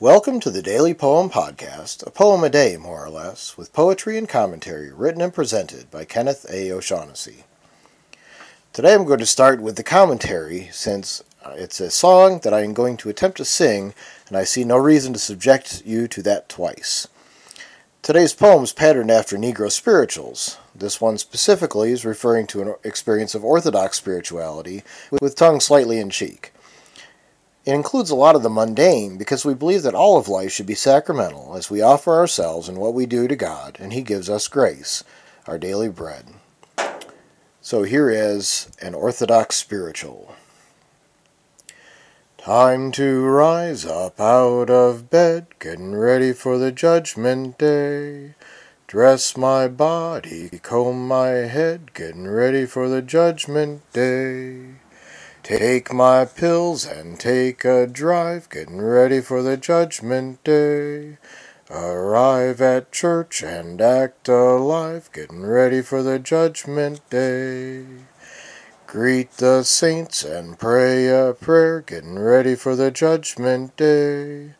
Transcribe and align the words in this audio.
Welcome 0.00 0.38
to 0.40 0.52
the 0.52 0.62
Daily 0.62 0.94
Poem 0.94 1.28
Podcast, 1.28 2.06
a 2.06 2.12
poem 2.12 2.44
a 2.44 2.48
day, 2.48 2.76
more 2.76 3.04
or 3.04 3.10
less, 3.10 3.56
with 3.58 3.72
poetry 3.72 4.16
and 4.16 4.28
commentary 4.28 4.92
written 4.92 5.20
and 5.20 5.34
presented 5.34 5.90
by 5.90 6.04
Kenneth 6.04 6.46
A. 6.48 6.70
O'Shaughnessy. 6.70 7.42
Today 8.72 8.94
I'm 8.94 9.04
going 9.04 9.18
to 9.18 9.26
start 9.26 9.60
with 9.60 9.74
the 9.74 9.82
commentary 9.82 10.68
since 10.70 11.24
uh, 11.44 11.54
it's 11.56 11.80
a 11.80 11.90
song 11.90 12.38
that 12.44 12.54
I 12.54 12.60
am 12.60 12.74
going 12.74 12.96
to 12.98 13.08
attempt 13.08 13.38
to 13.38 13.44
sing, 13.44 13.92
and 14.28 14.36
I 14.36 14.44
see 14.44 14.62
no 14.62 14.76
reason 14.76 15.14
to 15.14 15.18
subject 15.18 15.82
you 15.84 16.06
to 16.06 16.22
that 16.22 16.48
twice. 16.48 17.08
Today's 18.00 18.34
poem 18.34 18.62
is 18.62 18.72
patterned 18.72 19.10
after 19.10 19.36
Negro 19.36 19.68
spirituals. 19.68 20.58
This 20.72 21.00
one 21.00 21.18
specifically 21.18 21.90
is 21.90 22.04
referring 22.04 22.46
to 22.46 22.62
an 22.62 22.74
experience 22.84 23.34
of 23.34 23.44
Orthodox 23.44 23.98
spirituality 23.98 24.84
with 25.20 25.34
tongue 25.34 25.58
slightly 25.58 25.98
in 25.98 26.10
cheek. 26.10 26.52
It 27.64 27.74
includes 27.74 28.10
a 28.10 28.14
lot 28.14 28.34
of 28.34 28.42
the 28.42 28.50
mundane 28.50 29.18
because 29.18 29.44
we 29.44 29.54
believe 29.54 29.82
that 29.82 29.94
all 29.94 30.16
of 30.16 30.28
life 30.28 30.52
should 30.52 30.66
be 30.66 30.74
sacramental 30.74 31.54
as 31.56 31.70
we 31.70 31.82
offer 31.82 32.16
ourselves 32.16 32.68
and 32.68 32.78
what 32.78 32.94
we 32.94 33.04
do 33.04 33.28
to 33.28 33.36
God, 33.36 33.76
and 33.78 33.92
He 33.92 34.02
gives 34.02 34.30
us 34.30 34.48
grace, 34.48 35.04
our 35.46 35.58
daily 35.58 35.88
bread. 35.88 36.26
So 37.60 37.82
here 37.82 38.08
is 38.08 38.70
an 38.80 38.94
Orthodox 38.94 39.56
spiritual. 39.56 40.34
Time 42.38 42.92
to 42.92 43.24
rise 43.26 43.84
up 43.84 44.18
out 44.18 44.70
of 44.70 45.10
bed, 45.10 45.48
getting 45.58 45.94
ready 45.94 46.32
for 46.32 46.56
the 46.56 46.72
judgment 46.72 47.58
day. 47.58 48.34
Dress 48.86 49.36
my 49.36 49.68
body, 49.68 50.48
comb 50.62 51.06
my 51.06 51.28
head, 51.28 51.92
getting 51.92 52.26
ready 52.26 52.64
for 52.64 52.88
the 52.88 53.02
judgment 53.02 53.82
day. 53.92 54.76
Take 55.48 55.94
my 55.94 56.26
pills 56.26 56.84
and 56.84 57.18
take 57.18 57.64
a 57.64 57.86
drive, 57.86 58.50
getting 58.50 58.82
ready 58.82 59.22
for 59.22 59.40
the 59.42 59.56
judgment 59.56 60.44
day. 60.44 61.16
Arrive 61.70 62.60
at 62.60 62.92
church 62.92 63.42
and 63.42 63.80
act 63.80 64.28
alive, 64.28 65.08
getting 65.10 65.46
ready 65.46 65.80
for 65.80 66.02
the 66.02 66.18
judgment 66.18 67.00
day. 67.08 67.86
Greet 68.86 69.30
the 69.38 69.62
saints 69.62 70.22
and 70.22 70.58
pray 70.58 71.08
a 71.08 71.32
prayer, 71.32 71.80
getting 71.80 72.18
ready 72.18 72.54
for 72.54 72.76
the 72.76 72.90
judgment 72.90 73.74
day. 73.78 74.50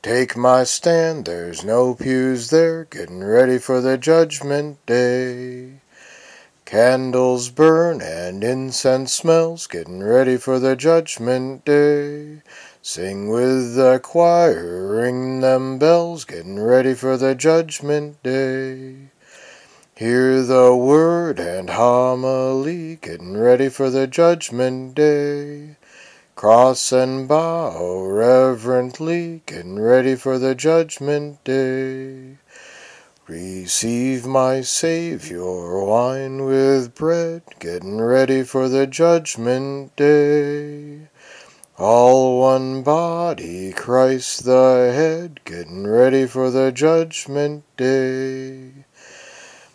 Take 0.00 0.38
my 0.38 0.64
stand, 0.64 1.26
there's 1.26 1.66
no 1.66 1.94
pews 1.94 2.48
there, 2.48 2.86
getting 2.86 3.22
ready 3.22 3.58
for 3.58 3.82
the 3.82 3.98
judgment 3.98 4.78
day. 4.86 5.82
Candles 6.74 7.50
burn 7.50 8.02
and 8.02 8.42
incense 8.42 9.14
smells, 9.14 9.68
getting 9.68 10.02
ready 10.02 10.36
for 10.36 10.58
the 10.58 10.74
judgment 10.74 11.64
day. 11.64 12.42
Sing 12.82 13.28
with 13.28 13.76
the 13.76 14.00
choir, 14.02 14.88
ring 14.88 15.38
them 15.38 15.78
bells, 15.78 16.24
getting 16.24 16.58
ready 16.58 16.94
for 16.94 17.16
the 17.16 17.36
judgment 17.36 18.20
day. 18.24 18.96
Hear 19.94 20.42
the 20.42 20.74
word 20.74 21.38
and 21.38 21.70
homily, 21.70 22.96
getting 22.96 23.36
ready 23.36 23.68
for 23.68 23.88
the 23.88 24.08
judgment 24.08 24.96
day. 24.96 25.76
Cross 26.34 26.90
and 26.90 27.28
bow 27.28 28.02
reverently, 28.02 29.42
getting 29.46 29.78
ready 29.78 30.16
for 30.16 30.40
the 30.40 30.56
judgment 30.56 31.44
day. 31.44 32.38
Receive 33.26 34.26
my 34.26 34.60
Savior, 34.60 35.82
wine 35.82 36.44
with 36.44 36.94
bread, 36.94 37.40
getting 37.58 37.98
ready 37.98 38.42
for 38.42 38.68
the 38.68 38.86
judgment 38.86 39.96
day. 39.96 41.08
All 41.78 42.38
one 42.38 42.82
body, 42.82 43.72
Christ 43.72 44.44
the 44.44 44.92
head, 44.94 45.40
getting 45.46 45.86
ready 45.86 46.26
for 46.26 46.50
the 46.50 46.70
judgment 46.70 47.64
day. 47.78 48.84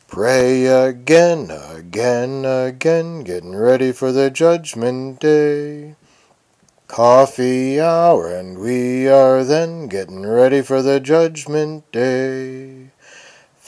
Pray 0.07 0.67
again, 0.67 1.49
again, 1.49 2.45
again, 2.45 3.21
getting 3.21 3.55
ready 3.55 3.91
for 3.91 4.11
the 4.11 4.29
judgment 4.29 5.19
day. 5.19 5.95
Coffee 6.87 7.81
hour, 7.81 8.31
and 8.31 8.59
we 8.59 9.07
are 9.07 9.43
then 9.43 9.87
getting 9.87 10.23
ready 10.23 10.61
for 10.61 10.83
the 10.83 10.99
judgment 10.99 11.91
day. 11.91 12.78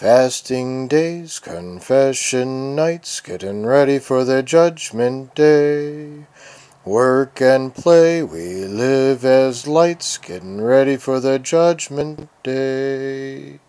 Fasting 0.02 0.88
days, 0.88 1.38
confession 1.38 2.76
nights, 2.76 3.20
getting 3.20 3.68
ready 3.68 4.00
for 4.00 4.24
the 4.24 4.42
judgment 4.42 5.36
day. 5.36 6.26
Work 6.84 7.40
and 7.40 7.72
play, 7.72 8.24
we 8.24 8.66
live 8.66 9.24
as 9.24 9.68
lights, 9.68 10.18
getting 10.18 10.60
ready 10.60 10.98
for 10.98 11.20
the 11.20 11.38
judgment 11.38 12.30
day. 12.42 13.60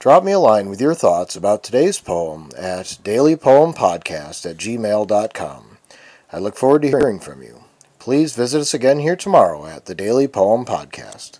Drop 0.00 0.24
me 0.24 0.32
a 0.32 0.40
line 0.40 0.68
with 0.68 0.80
your 0.80 0.96
thoughts 0.96 1.36
about 1.36 1.62
today's 1.62 2.00
poem 2.00 2.50
at 2.58 2.98
dailypoempodcast 3.04 4.50
at 4.50 4.56
gmail.com. 4.56 5.78
I 6.32 6.38
look 6.40 6.56
forward 6.56 6.82
to 6.82 6.88
hearing 6.88 7.20
from 7.20 7.44
you. 7.44 7.60
Please 8.00 8.34
visit 8.34 8.60
us 8.60 8.74
again 8.74 8.98
here 8.98 9.14
tomorrow 9.14 9.66
at 9.66 9.84
the 9.84 9.94
Daily 9.94 10.26
Poem 10.26 10.64
Podcast. 10.64 11.38